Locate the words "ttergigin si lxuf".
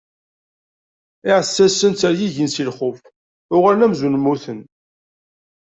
1.93-2.99